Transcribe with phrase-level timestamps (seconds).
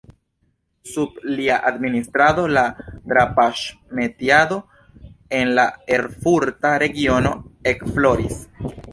[0.91, 2.63] Sub lia administrado la
[3.11, 4.57] drapaĵ-metiado
[5.41, 5.65] en la
[5.97, 7.35] erfurta regiono
[7.73, 8.41] ekfloris.